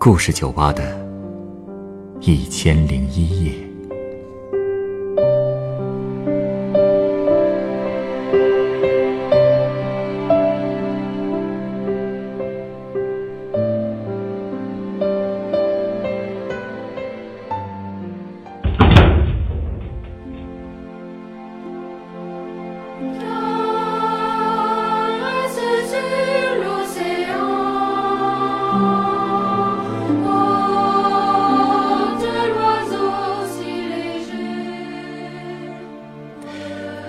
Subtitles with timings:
[0.00, 0.96] 故事酒吧的
[2.20, 3.67] 一千零一夜。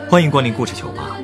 [0.09, 1.16] 欢迎光临故事酒吧。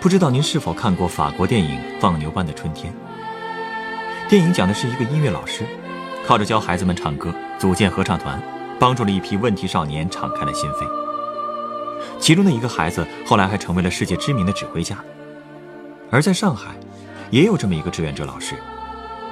[0.00, 2.90] 不知道您是否看过法国电影《放牛班的春天》？
[4.30, 5.66] 电影讲的是一个音乐老师，
[6.26, 8.40] 靠着教孩子们唱歌，组建合唱团，
[8.78, 10.88] 帮助了一批问题少年敞开了心扉。
[12.18, 14.96] 其中的一个孩子后来还成为了世界知名的指挥家。
[16.10, 16.70] 而在上海，
[17.30, 18.54] 也有这么一个志愿者老师，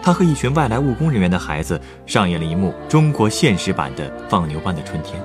[0.02, 5.18] 他和一群外来务工人员的孩子上演了一幕中国现实版的《放牛班的春天》。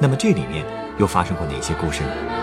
[0.00, 0.64] 那么这里面？
[0.98, 2.41] 又发生过哪些故事呢？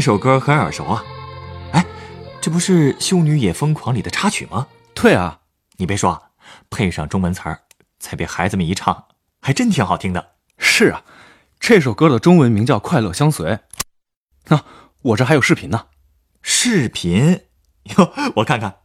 [0.00, 1.04] 这首歌很耳熟啊，
[1.72, 1.84] 哎，
[2.40, 4.66] 这不是《修女也疯狂》里的插曲吗？
[4.94, 5.40] 对啊，
[5.76, 6.30] 你别说，
[6.70, 7.60] 配上中文词儿，
[7.98, 9.08] 再被孩子们一唱，
[9.42, 10.36] 还真挺好听的。
[10.56, 11.04] 是啊，
[11.58, 13.50] 这首歌的中文名叫《快乐相随》。
[14.46, 14.64] 那
[15.02, 15.88] 我这还有视频呢，
[16.40, 17.42] 视频
[17.98, 18.79] 哟，我看看。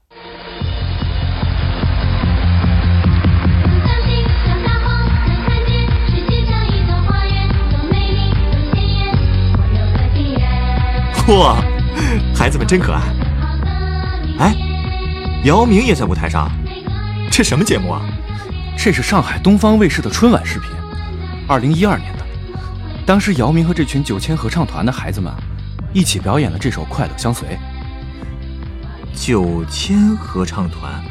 [11.27, 11.59] 哇，
[12.35, 13.01] 孩子们真可爱！
[14.37, 14.55] 哎，
[15.43, 16.51] 姚明也在舞台上，
[17.31, 18.01] 这什么节目啊？
[18.77, 20.69] 这是上海东方卫视的春晚视频，
[21.47, 22.23] 二零一二年的。
[23.07, 25.33] 当时姚明和这群九千合唱团的孩子们
[25.93, 27.49] 一起表演了这首《快乐相随》。
[29.15, 31.03] 九千合唱团，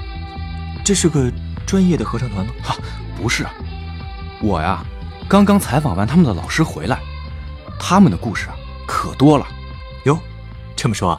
[0.85, 1.29] 这是个
[1.67, 2.53] 专业的合唱团吗？
[2.63, 2.77] 哈，
[3.21, 3.45] 不是，
[4.41, 4.85] 我呀，
[5.27, 7.01] 刚刚采访完他们的老师回来，
[7.81, 8.55] 他们的故事啊，
[8.87, 9.45] 可多了。
[10.05, 10.21] 哟，
[10.77, 11.19] 这么说，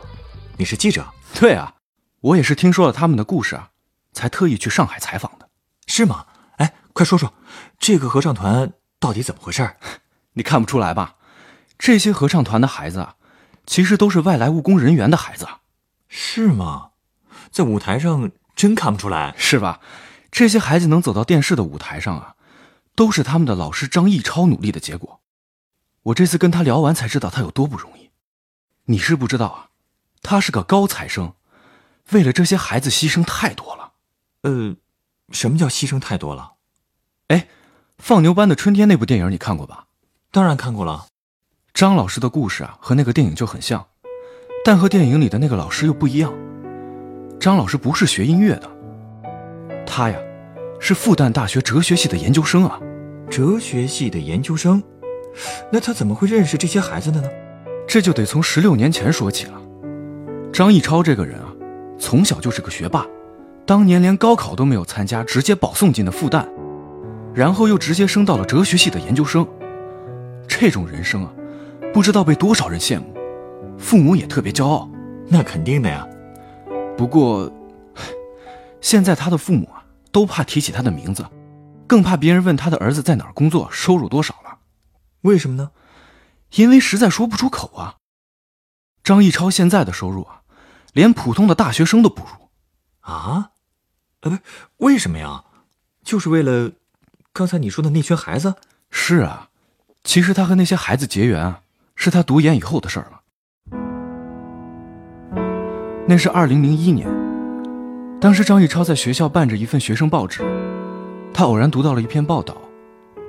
[0.57, 1.03] 你是记者？
[1.33, 1.73] 对啊，
[2.21, 3.71] 我也是听说了他们的故事啊，
[4.13, 5.49] 才特意去上海采访的，
[5.87, 6.27] 是吗？
[6.57, 7.33] 哎，快说说，
[7.79, 9.75] 这个合唱团到底怎么回事？
[10.33, 11.15] 你看不出来吧？
[11.79, 13.15] 这些合唱团的孩子啊，
[13.65, 15.47] 其实都是外来务工人员的孩子，
[16.07, 16.91] 是吗？
[17.49, 19.79] 在舞台上真看不出来，是吧？
[20.29, 22.35] 这些孩子能走到电视的舞台上啊，
[22.93, 25.21] 都是他们的老师张艺超努力的结果。
[26.03, 28.11] 我这次跟他聊完才知道他有多不容易。
[28.85, 29.69] 你是不知道啊，
[30.21, 31.33] 他是个高材生，
[32.11, 33.93] 为了这些孩子牺牲太多了。
[34.43, 34.75] 呃，
[35.31, 36.53] 什么叫牺牲太多了？
[37.29, 37.47] 哎，
[37.97, 39.87] 放牛班的春天那部电影你看过吧？
[40.31, 41.07] 当然看过了。
[41.73, 43.87] 张老师的故事啊，和那个电影就很像，
[44.63, 46.31] 但和电影里的那个老师又不一样。
[47.39, 48.69] 张老师不是学音乐的，
[49.85, 50.19] 他呀，
[50.79, 52.79] 是复旦大学哲学系的研究生啊。
[53.31, 54.83] 哲学系的研究生，
[55.71, 57.27] 那他怎么会认识这些孩子的呢？
[57.95, 59.53] 这就得从十六年前说起了。
[60.51, 61.47] 张艺超这个人啊，
[61.97, 63.07] 从小就是个学霸，
[63.65, 66.45] 当年连高考都没有参加，直接保送进了复旦，
[67.33, 69.47] 然后又直接升到了哲学系的研究生。
[70.45, 71.31] 这种人生啊，
[71.93, 73.15] 不知道被多少人羡慕，
[73.77, 74.89] 父母也特别骄傲。
[75.29, 76.05] 那肯定的呀。
[76.97, 77.49] 不过，
[78.81, 81.25] 现在他的父母啊，都怕提起他的名字，
[81.87, 84.57] 更怕别人问他的儿子在哪儿工作，收入多少了。
[85.21, 85.71] 为什么呢？
[86.55, 87.97] 因为实在说不出口啊。
[89.03, 90.41] 张艺超现在的收入啊，
[90.93, 92.49] 连普通的大学生都不如。
[93.01, 93.51] 啊？
[94.21, 94.37] 呃，不，
[94.85, 95.43] 为什么呀？
[96.03, 96.71] 就是为了
[97.31, 98.55] 刚才你说的那群孩子？
[98.89, 99.49] 是啊，
[100.03, 101.61] 其实他和那些孩子结缘啊，
[101.95, 103.21] 是他读研以后的事儿了。
[106.07, 107.07] 那是二零零一年，
[108.19, 110.43] 当时张艺超在学校办着一份学生报纸，
[111.33, 112.55] 他偶然读到了一篇报道。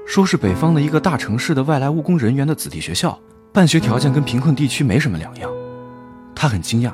[0.07, 3.19] 说是北方的一个大城市的外来务工人员的子弟学校，
[3.53, 5.51] 办学条件跟贫困地区没什么两样，
[6.33, 6.93] 他很惊讶，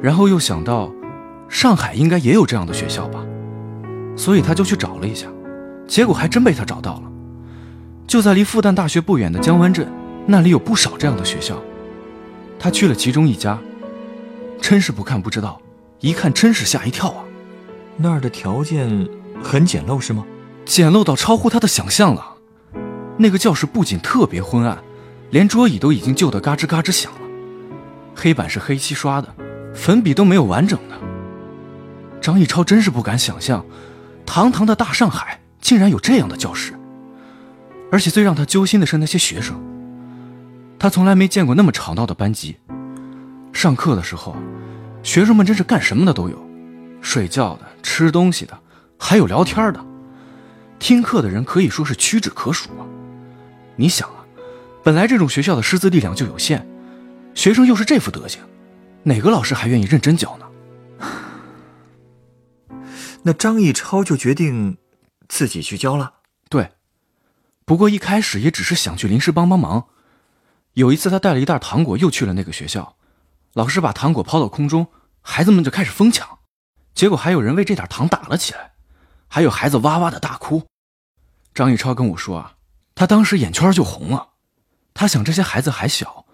[0.00, 0.90] 然后又想到，
[1.46, 3.22] 上海应该也有这样的学校吧，
[4.16, 5.28] 所以他就去找了一下，
[5.86, 7.02] 结果还真被他找到了，
[8.06, 9.86] 就在离复旦大学不远的江湾镇，
[10.26, 11.62] 那里有不少这样的学校，
[12.58, 13.58] 他去了其中一家，
[14.58, 15.60] 真是不看不知道，
[16.00, 17.24] 一看真是吓一跳啊！
[17.98, 19.06] 那儿的条件
[19.42, 20.24] 很简陋是吗？
[20.64, 22.36] 简陋到超乎他的想象了。
[23.18, 24.78] 那个教室不仅特别昏暗，
[25.30, 27.20] 连桌椅都已经旧得嘎吱嘎吱响了。
[28.14, 29.34] 黑板是黑漆刷的，
[29.74, 30.96] 粉笔都没有完整的。
[32.20, 33.64] 张逸超真是不敢想象，
[34.24, 36.74] 堂堂的大上海竟然有这样的教室。
[37.90, 39.60] 而且最让他揪心的是那些学生，
[40.78, 42.56] 他从来没见过那么吵闹的班级。
[43.52, 44.34] 上课的时候，
[45.02, 46.42] 学生们真是干什么的都有，
[47.02, 48.58] 睡觉的、吃东西的，
[48.98, 49.84] 还有聊天的。
[50.82, 52.82] 听课的人可以说是屈指可数啊。
[53.76, 54.26] 你想啊，
[54.82, 56.66] 本来这种学校的师资力量就有限，
[57.36, 58.40] 学生又是这副德行，
[59.04, 60.48] 哪个老师还愿意认真教呢？
[63.22, 64.76] 那张逸超就决定
[65.28, 66.14] 自己去教了。
[66.48, 66.72] 对。
[67.64, 69.86] 不过一开始也只是想去临时帮帮忙。
[70.72, 72.96] 有一次，他带了一袋糖果又去了那个学校，
[73.52, 74.88] 老师把糖果抛到空中，
[75.20, 76.40] 孩子们就开始疯抢，
[76.92, 78.72] 结果还有人为这点糖打了起来，
[79.28, 80.64] 还有孩子哇哇的大哭。
[81.54, 82.56] 张一超跟我说啊，
[82.94, 84.30] 他当时眼圈就红了。
[84.94, 86.26] 他想这些孩子还小，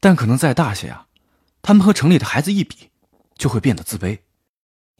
[0.00, 1.06] 但可能再大些啊，
[1.62, 2.90] 他们和城里的孩子一比，
[3.36, 4.20] 就会变得自卑。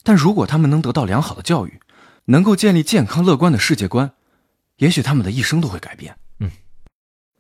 [0.02, 1.80] 但如果他们能得到良好的教育，
[2.26, 4.14] 能够建立健康乐观的世界观。
[4.76, 6.18] 也许他们的一生都会改变。
[6.38, 6.50] 嗯，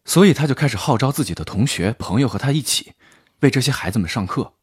[0.06, 2.94] 所以他就开始号召自己的同学、朋友和他一起
[3.40, 4.54] 为这些孩子们上课。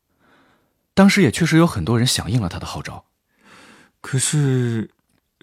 [0.96, 3.06] 当时也确实有很多人响应了他的号召。
[4.02, 4.90] 可是，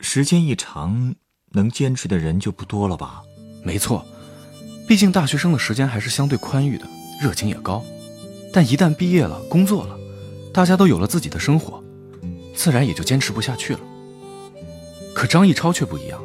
[0.01, 1.15] 时间一长，
[1.53, 3.23] 能坚持的人就不多了吧？
[3.63, 4.05] 没错，
[4.87, 6.87] 毕竟大学生的时间还是相对宽裕的，
[7.21, 7.85] 热情也高。
[8.53, 9.99] 但一旦毕业了、工作了，
[10.53, 11.83] 大家都有了自己的生活，
[12.55, 13.81] 自然也就坚持不下去了。
[15.15, 16.21] 可张逸超却不一样。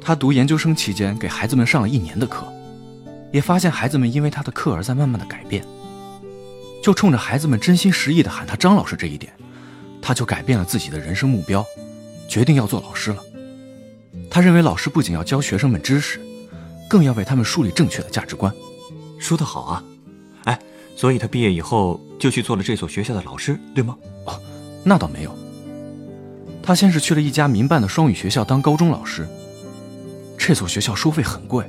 [0.00, 2.46] 他读研究生期间，给孩子们上了一年的课，
[3.32, 5.64] 也发现孩子们因为他的课而在慢慢的改变。
[6.82, 9.32] 就冲着孩子们真心实意的喊他张老师这一点，
[10.00, 11.64] 他就改变了自己的人生目标，
[12.28, 13.22] 决定要做老师了。
[14.30, 16.20] 他认为老师不仅要教学生们知识，
[16.88, 18.52] 更要为他们树立正确的价值观。
[19.18, 19.84] 说得好啊！
[20.44, 20.58] 哎，
[20.94, 23.96] 所以他毕业以后就去做了这所学校的老师，对吗？
[24.26, 24.40] 哦，
[24.84, 25.34] 那倒没有。
[26.62, 29.26] 他先是去了一家民办的双语学校当高中老师。
[30.36, 31.64] 这所学校收费很贵，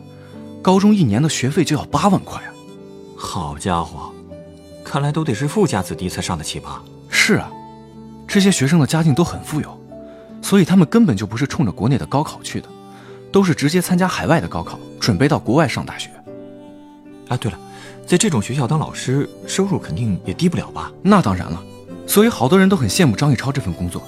[0.62, 2.53] 高中一年的学费就要八万块啊！
[3.17, 4.13] 好家伙，
[4.83, 6.83] 看来都得是富家子弟才上得起吧？
[7.09, 7.51] 是啊，
[8.27, 9.78] 这些学生的家境都很富有，
[10.41, 12.68] 所以他们根本就不是冲着国内的高考去的，
[13.31, 16.09] 都是直接参加海外的高考，准备到国外上大学。
[17.27, 17.59] 啊，对了，
[18.07, 20.91] 在这种学校当老师，收入肯定也低不了吧？
[21.03, 21.63] 那当然了，
[22.07, 24.01] 所以好多人都很羡慕张玉超这份工作。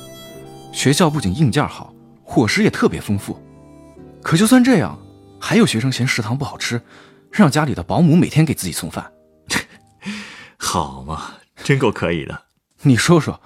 [0.74, 1.94] 学校不仅硬件好，
[2.24, 3.40] 伙食也特别丰富。
[4.24, 4.98] 可就算这样，
[5.40, 6.82] 还有学生嫌食堂不好吃，
[7.30, 9.12] 让家里的保姆每天给自己送饭。
[10.58, 11.34] 好嘛，
[11.64, 12.44] 真够可以的。
[12.84, 13.40] 你说说，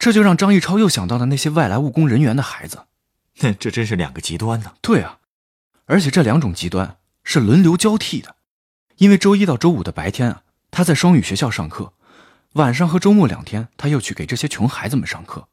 [0.00, 2.86] 这就让张玉超又想到了那些外来务工人员的孩子。
[3.58, 4.72] 这真是两个极端呢。
[4.80, 5.18] 对啊，
[5.84, 8.36] 而且这两种极端是轮流交替的，
[8.96, 11.92] 因为周一到周五的白天啊，他在双语学校上课，
[12.54, 15.48] 晚上和周末两天他又去给这些穷孩子们上课。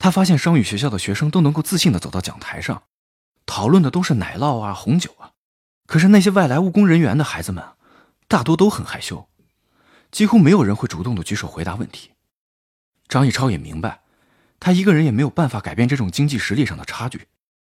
[0.00, 2.82] 他发现双语学校的学生都能够自信的走到讲台上。
[3.46, 5.30] 讨论的都是奶酪啊、红酒啊，
[5.86, 7.64] 可是那些外来务工人员的孩子们，
[8.26, 9.28] 大多都很害羞，
[10.10, 12.10] 几乎没有人会主动的举手回答问题。
[13.08, 14.00] 张逸超也明白，
[14.60, 17.22] 他一个人也没有办法改变这种经济实力上的差距，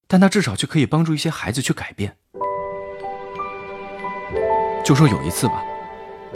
[0.07, 2.17] 但他至少却可以帮助一些孩子去改变。
[4.85, 5.63] 就说有一次吧，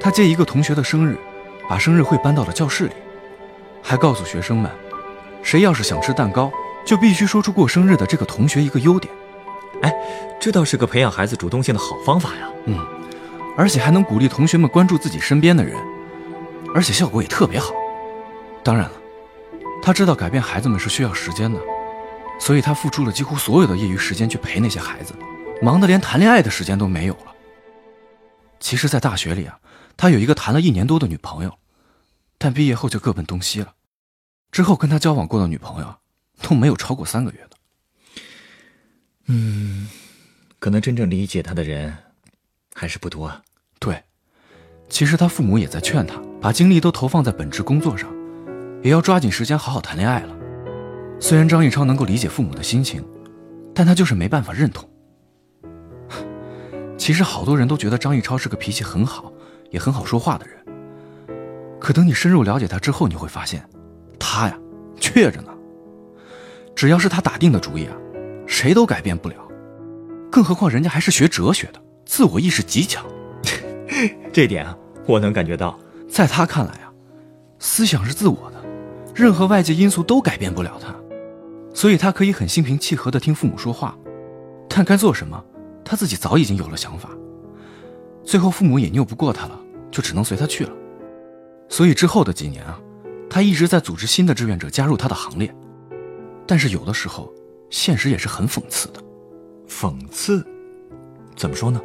[0.00, 1.18] 他借一个同学的生日，
[1.68, 2.92] 把生日会搬到了教室里，
[3.82, 4.70] 还告诉学生们，
[5.42, 6.50] 谁要是想吃蛋糕，
[6.86, 9.12] 就必须说出过生日的这个同学一个优点。
[9.82, 9.92] 哎，
[10.40, 12.48] 这倒是个培养孩子主动性的好方法呀。
[12.64, 12.78] 嗯，
[13.58, 15.76] 而且还能鼓励同学们关注自己身边的人，
[16.74, 17.74] 而且效果也特别好。
[18.66, 19.00] 当然了，
[19.80, 21.60] 他知道改变孩子们是需要时间的，
[22.40, 25.14] 所以他付出了几乎所有的业余时间去陪那些孩子，
[25.62, 27.32] 忙得连谈恋爱的时间都没有了。
[28.58, 29.56] 其实，在大学里啊，
[29.96, 31.58] 他有一个谈了一年多的女朋友，
[32.38, 33.72] 但毕业后就各奔东西了。
[34.50, 35.94] 之后跟他交往过的女朋友
[36.42, 37.56] 都没有超过三个月的。
[39.26, 39.88] 嗯，
[40.58, 41.96] 可能真正理解他的人
[42.74, 43.40] 还是不多啊。
[43.78, 44.02] 对，
[44.88, 48.12] 其实他父母也在劝他，把精力都投放在本职工作上，
[48.86, 50.36] 也要抓紧时间好好谈恋爱了。
[51.18, 53.04] 虽然张逸超能够理解父母的心情，
[53.74, 54.88] 但他就是没办法认同。
[56.96, 59.32] 其实好多人都觉得张逸超是个脾气很好，
[59.70, 60.56] 也很好说话的人。
[61.80, 63.68] 可等你深入了解他之后，你会发现，
[64.20, 64.56] 他呀，
[65.00, 65.52] 倔着呢。
[66.76, 67.96] 只要是他打定的主意啊。
[68.46, 69.34] 谁都改变不了，
[70.30, 73.04] 更何况人家还是学哲学的，自我意识极强。
[74.32, 74.78] 这点啊，
[75.08, 75.76] 我能感觉到。
[76.08, 76.92] 在他看来啊，
[77.58, 78.55] 思想是自我的，
[79.16, 80.94] 任何外界因素都改变不了他，
[81.72, 83.96] 所以他可以很心平气和地听父母说话，
[84.68, 85.42] 但该做什么，
[85.82, 87.08] 他自己早已经有了想法。
[88.22, 89.58] 最后父母也拗不过他了，
[89.90, 90.70] 就只能随他去了。
[91.66, 92.78] 所以之后的几年啊，
[93.30, 95.50] 他一直在组织新的志愿者加入他的行列。
[96.46, 97.32] 但是有的时候，
[97.70, 99.00] 现实也是很讽刺的。
[99.66, 100.46] 讽刺？
[101.34, 101.80] 怎么说呢？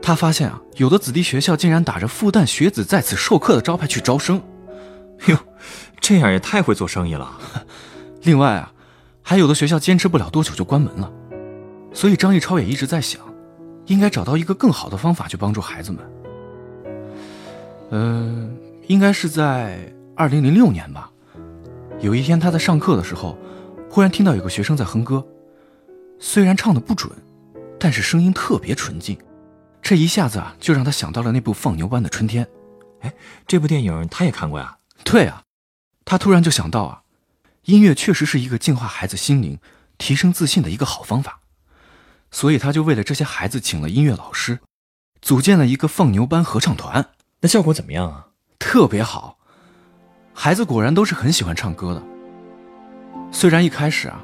[0.00, 4.40] 他发现啊，有的子弟学校竟然打着“复旦学子在此授课”的招牌去招生。
[5.28, 5.38] 哟，
[6.00, 7.38] 这样也太会做生意了。
[8.22, 8.72] 另外啊，
[9.22, 11.12] 还有的学校坚持不了多久就关门了。
[11.92, 13.20] 所以张一超也一直在想，
[13.86, 16.04] 应该找到一个更好的方法去帮助孩子们。
[17.90, 18.56] 嗯，
[18.86, 21.10] 应该是在二零零六年吧。
[22.00, 23.38] 有一天他在上课的时候，
[23.88, 25.24] 忽然听到有个学生在哼歌，
[26.18, 27.10] 虽然唱的不准，
[27.78, 29.16] 但是声音特别纯净。
[29.80, 32.44] 这一下子啊，就让他想到了那部《放牛班的春天》。
[33.00, 33.14] 哎，
[33.46, 34.76] 这部电影他也看过呀？
[35.04, 35.42] 对啊，
[36.04, 37.02] 他突然就想到啊，
[37.64, 39.58] 音乐确实是一个净化孩子心灵、
[39.98, 41.40] 提升自信的一个好方法。
[42.30, 44.58] 所以他就为了这些孩子请了音乐老师，
[45.22, 47.10] 组建了一个放牛班合唱团。
[47.40, 48.26] 那效果怎么样啊？
[48.58, 49.38] 特别好，
[50.34, 52.02] 孩子果然都是很喜欢唱歌的。
[53.30, 54.20] 虽然一开始啊，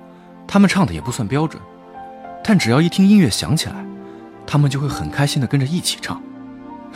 [0.48, 1.62] 他们唱的也不算标准，
[2.42, 3.86] 但只要一听音乐响起来。
[4.44, 6.20] 他们就会很开心的跟着一起唱，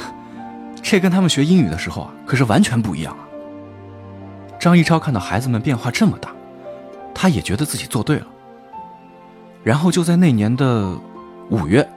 [0.82, 3.22] 这跟他们学英语的时候啊，可是完全不一样啊。
[4.66, 6.28] 张一超看到孩子们变化这么大，
[7.14, 8.26] 他也觉得自己做对了。
[9.62, 10.92] 然后就在那年的
[11.50, 11.88] 五月，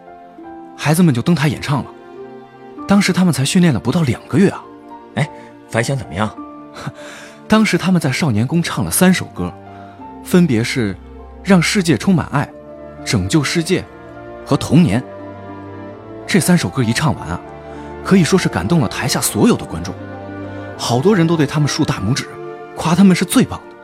[0.78, 1.90] 孩子们就登台演唱了。
[2.88, 4.64] 当时他们才训练了不到两个月啊，
[5.16, 5.28] 哎，
[5.68, 6.32] 反响怎么样？
[7.50, 9.52] 当时他们在少年宫唱了三首歌，
[10.24, 10.94] 分别是
[11.44, 12.48] 《让世界充满爱》
[13.12, 13.82] 《拯救世界》
[14.46, 15.02] 和《童年》。
[16.28, 17.42] 这三首歌一唱完啊，
[18.06, 19.92] 可以说是感动了台下所有的观众，
[20.78, 22.28] 好多人都对他们竖大拇指，
[22.79, 23.75] 夸他们是最棒的。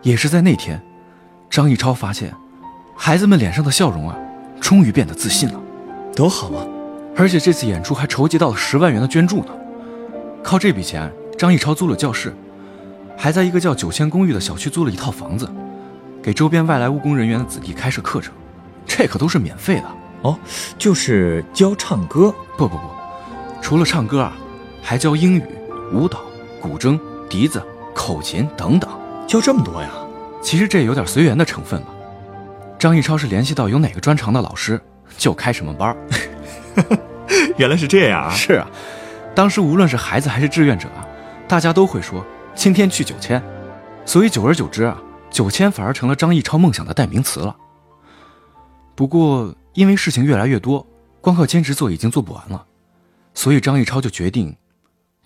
[0.00, 0.80] 也是在那天，
[1.50, 2.32] 张一超发现，
[2.96, 4.16] 孩子们脸上的笑容啊，
[4.60, 5.60] 终于变得自信了，
[6.14, 6.64] 多好啊！
[7.16, 9.48] 而且这次演出还筹集到了十万元的捐助呢。
[10.40, 12.32] 靠这笔钱，张一超租了教室，
[13.16, 15.50] 还在一个叫九千公寓的小区租了一套房子，
[16.22, 18.32] 给周边外来务工人员的子弟开设课程，
[18.86, 19.84] 这可都是免费的。
[20.22, 20.38] 哦，
[20.78, 22.32] 就是教唱歌？
[22.56, 22.82] 不不不，
[23.60, 24.32] 除了唱歌啊，
[24.80, 25.42] 还教英语、
[25.92, 26.20] 舞蹈、
[26.60, 27.62] 古筝、笛子、
[27.94, 28.90] 口琴等等，
[29.26, 29.90] 教这么多呀？
[30.42, 31.88] 其实这有点随缘的成分吧。
[32.78, 34.80] 张一超是联系到有哪个专长的老师，
[35.16, 35.96] 就开什么班。
[37.56, 38.30] 原来是这样啊！
[38.34, 38.68] 是啊，
[39.34, 41.06] 当时无论是孩子还是志愿者啊，
[41.48, 43.42] 大家都会说今天去九千，
[44.04, 45.00] 所以久而久之啊，
[45.30, 47.56] 九千反而成了张一超梦想的代名词了。
[48.94, 49.54] 不过。
[49.74, 50.86] 因为事情越来越多，
[51.20, 52.64] 光靠兼职做已经做不完了，
[53.34, 54.56] 所以张一超就决定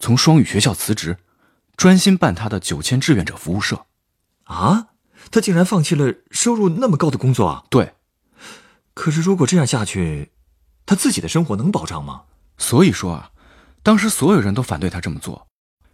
[0.00, 1.14] 从双语学校辞职，
[1.78, 3.86] 专心办他的九千志愿者服务社。
[4.44, 4.88] 啊，
[5.30, 7.64] 他竟然放弃了收入那么高的工作啊！
[7.70, 7.94] 对，
[8.94, 10.32] 可是如果这样下去，
[10.84, 12.24] 他自己的生活能保障吗？
[12.58, 13.30] 所以说啊，
[13.84, 15.46] 当时所有人都反对他这么做，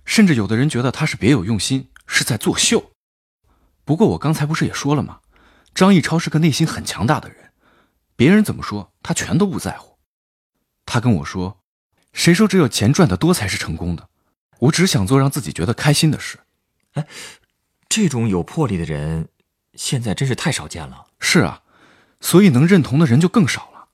[0.06, 2.92] 甚至有的人觉得他是别有用心，是在作秀。
[3.84, 5.20] 不过我刚才不是也说了吗？
[5.74, 7.52] 张逸超是个内心很强大的人。
[8.16, 9.98] 别人怎么说，他全都不在乎。
[10.86, 11.60] 他跟我说
[12.14, 14.08] ：“谁说只有钱赚得多才是成功的？
[14.60, 16.38] 我只想做让自己觉得开心的事。”
[16.94, 17.06] 哎，
[17.88, 19.28] 这种有魄力的人，
[19.74, 21.06] 现在真是太少见了。
[21.18, 21.62] 是啊，
[22.20, 23.88] 所以能认同的人就更少了。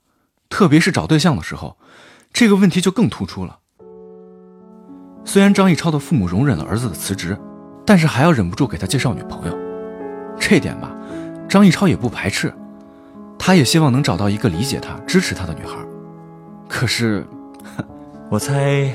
[0.49, 1.77] 特别是找对象的时候，
[2.31, 3.59] 这个问题就更突出了。
[5.23, 7.37] 虽然张逸超的父母容忍了儿子的辞职，
[7.85, 9.57] 但是还要忍不住给他介绍女朋友。
[10.39, 10.91] 这点吧，
[11.47, 12.53] 张逸超也不排斥。
[13.39, 15.75] 他也希望能找到一个理解他、支持他的女孩，
[16.67, 17.25] 可是，
[18.29, 18.93] 我猜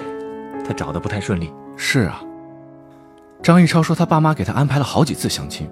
[0.67, 1.53] 他找的不太顺利。
[1.77, 2.21] 是啊，
[3.43, 5.71] 张逸超说他爸妈给他安排了好几次相亲，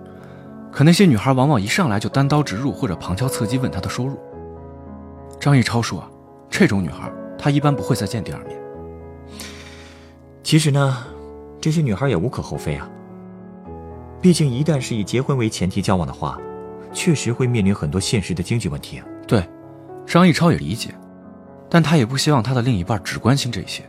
[0.70, 4.18] 可那些女孩往往一上来就单刀直入或者旁敲侧击问他的收入。
[5.40, 6.02] 张逸超说，
[6.48, 8.58] 这种女孩他一般不会再见第二面。
[10.42, 11.04] 其实呢，
[11.60, 12.88] 这些女孩也无可厚非啊，
[14.20, 16.38] 毕竟一旦是以结婚为前提交往的话。
[16.96, 19.06] 确实会面临很多现实的经济问题啊。
[19.26, 19.44] 对，
[20.06, 20.94] 张逸超也理解，
[21.68, 23.82] 但他也不希望他的另一半只关心这些。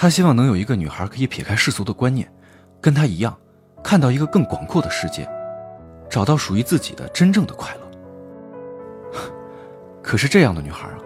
[0.00, 2.26] 他希望能有一个女孩可以撇开世俗的观念，
[2.80, 3.36] 跟他一样，
[3.84, 5.28] 看到一个更广阔的世界，
[6.08, 9.20] 找到属于自己的真正的快乐。
[10.02, 10.96] 可是这样的女孩啊，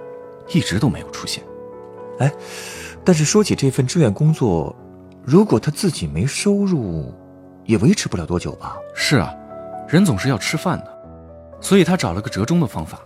[0.47, 1.43] 一直都没有出现。
[2.21, 2.33] 哎，
[3.05, 4.73] 但是说起这份志愿工作，
[5.25, 7.13] 如果他自己没收入，
[7.65, 8.77] 也维持不了多久吧？
[8.95, 9.35] 是啊。
[9.89, 10.99] 人总是要吃饭的，
[11.61, 13.01] 所以他找了个折中的方法。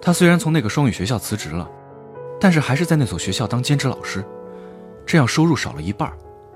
[0.00, 1.68] 他虽然从那个双语学校辞职了，
[2.38, 4.24] 但是还是在那所学校当兼职老师，
[5.10, 6.08] 这样收入少了一半，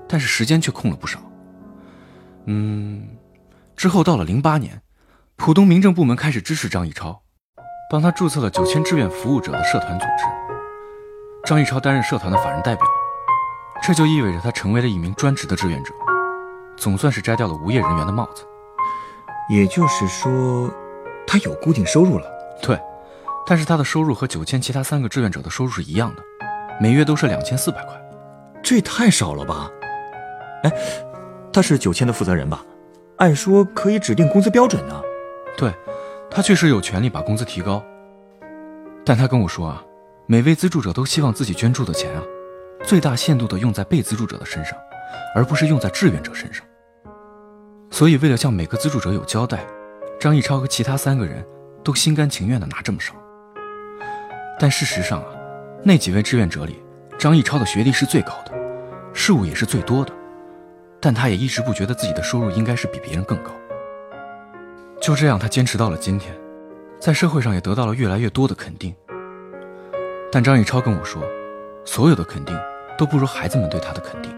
[0.07, 1.19] 但是时间却空了不少。
[2.45, 3.05] 嗯，
[3.75, 4.81] 之后到了零八年，
[5.35, 7.21] 浦东民政部门开始支持张一超，
[7.91, 10.23] 帮他注册了九千志愿服务者的社团组织。
[11.43, 12.87] 张一超担任社团的法人代表，
[13.83, 15.93] 这就意味着他成为了一名专职的志愿者，
[16.77, 18.45] 总算是摘掉了无业人员的帽子。
[19.49, 20.73] 也就是说，
[21.27, 22.25] 他有固定收入了。
[22.61, 22.79] 对，
[23.45, 26.23] 但是他的收入和九千其他三个志愿者的收入是一样的，
[26.79, 28.01] 每月都是两千四百块。
[28.65, 29.69] 这也太少了吧？
[30.63, 30.71] 哎，
[31.53, 32.65] 他是九千的负责人吧？
[33.17, 35.01] 按说可以指定工资标准呢。
[35.55, 35.71] 对，
[36.31, 37.81] 他确实有权利把工资提高，
[39.05, 39.83] 但他跟我说啊，
[40.25, 42.23] 每位资助者都希望自己捐助的钱啊，
[42.83, 44.75] 最大限度的用在被资助者的身上，
[45.35, 46.65] 而不是用在志愿者身上。
[47.91, 49.63] 所以，为了向每个资助者有交代，
[50.19, 51.45] 张一超和其他三个人
[51.83, 53.13] 都心甘情愿的拿这么少。
[54.59, 55.27] 但事实上啊，
[55.83, 56.81] 那几位志愿者里，
[57.17, 58.51] 张一超的学历是最高的，
[59.13, 60.13] 事务也是最多的，
[60.99, 63.51] 但他也一直不觉得自己的收入应该是比别人更高。
[65.01, 66.35] 就这样，他坚持到了今天，
[66.99, 68.93] 在社会上也得到了越来越多的肯定。
[70.31, 71.23] 但张一超跟我说，
[71.85, 72.55] 所有的肯定
[72.97, 74.35] 都不如孩子们对他的肯定，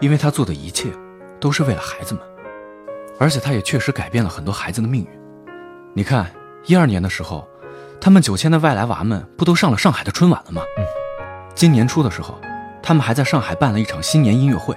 [0.00, 0.88] 因为他做的一切
[1.38, 2.22] 都是为了孩子们。
[3.18, 5.10] 而且他也确实改变了很多孩子的命运。
[5.94, 6.30] 你看，
[6.64, 7.46] 一二年的时候，
[8.00, 10.62] 他们九千的外来娃们不都上了上海的春晚了吗？
[11.60, 12.40] 今年初的时候，
[12.82, 14.74] 他们还在上海办了一场新年音乐会。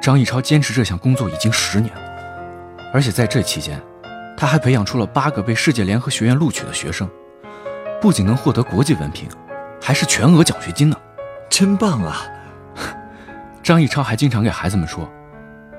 [0.00, 2.00] 张艺超坚持这项工作已经十年了，
[2.94, 3.78] 而且在这期间，
[4.38, 7.06] 他还培养出了八个被世界联合学院录取的学生，
[8.00, 9.28] 不仅能获得国际文凭，
[9.82, 10.96] 还是全额奖学金呢，
[11.50, 12.22] 真棒啊！
[13.62, 15.06] 张艺超还经常给孩子们说。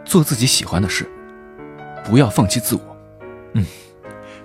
[0.06, 1.10] 做自己喜欢的事，
[2.04, 2.98] 不要放弃自我。
[3.56, 3.66] 嗯，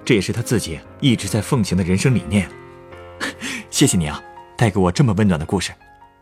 [0.02, 2.48] 这也是他自己一直在奉行的人生理念。
[3.68, 4.18] 谢谢你啊，
[4.56, 5.72] 带给我这么温暖的故事。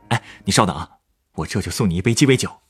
[0.08, 0.88] 哎，你稍等啊，
[1.34, 2.62] 我这就送你一杯鸡尾酒。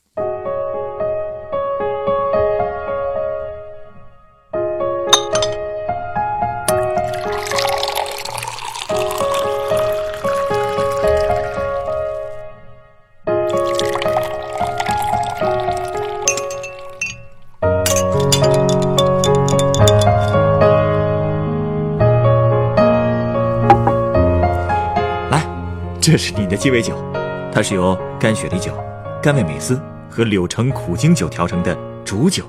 [26.05, 27.01] 这是你的鸡尾酒，
[27.49, 28.77] 它是由干雪梨酒、
[29.21, 32.43] 甘味美思和柳橙苦精酒调成的竹酒。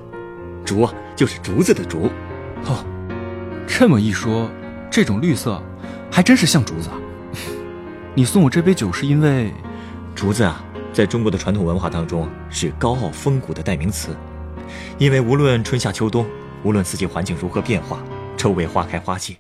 [0.65, 2.11] 竹啊，就是竹子的竹。
[2.65, 2.85] 哦，
[3.65, 4.51] 这么一说，
[4.91, 5.63] 这种绿色
[6.11, 6.97] 还真是像竹子啊。
[8.17, 9.55] 你送我这杯酒是因为，
[10.17, 10.61] 竹子啊，
[10.93, 14.17] 在中国的传统文化当中是高傲风骨的代名词。
[14.99, 16.27] 因为无论春夏秋冬，
[16.65, 18.01] 无论四季环境如何变化，
[18.37, 19.37] 周围花开花谢，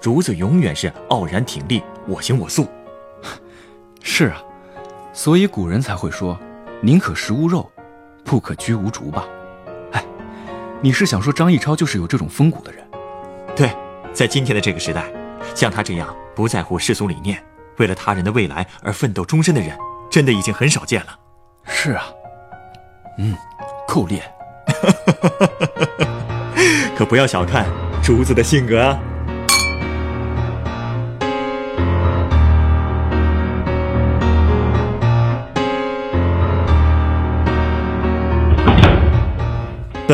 [0.00, 2.68] 竹子永远是傲然挺立，我行我素。
[4.06, 4.40] 是啊，
[5.14, 6.38] 所以古人才会说
[6.82, 7.68] ：“宁可食无肉，
[8.22, 9.24] 不可居无竹”吧？
[9.92, 10.04] 哎，
[10.82, 12.86] 你是想说张一超就是有这种风骨的人？
[13.56, 13.74] 对，
[14.12, 15.10] 在今天的这个时代，
[15.54, 17.42] 像他这样不在乎世俗理念，
[17.78, 19.74] 为了他人的未来而奋斗终身的人，
[20.10, 21.18] 真的已经很少见了。
[21.64, 22.04] 是啊，
[23.18, 23.34] 嗯，
[23.88, 24.22] 够烈。
[26.94, 27.66] 可不要小看
[28.02, 29.00] 竹子的性格啊。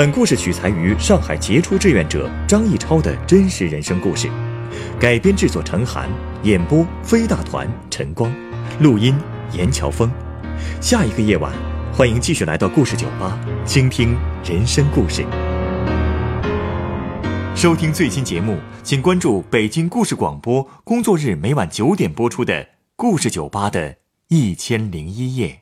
[0.01, 4.31] 本故事取材于上海杰出志愿者张艺超的真实人生故事，
[4.99, 6.09] 改编制作陈寒，
[6.43, 8.35] 演播飞大团陈光，
[8.81, 9.15] 录音
[9.53, 10.11] 严乔峰。
[10.81, 11.53] 下一个夜晚，
[11.93, 15.23] 欢迎继续来到故事酒吧，倾听人生故事。
[17.55, 22.55] 收听最新节目，请关注北京故事广播，工作日每晚九点播出的
[22.97, 23.97] 《故事酒吧》的
[24.29, 25.60] 一千零一夜。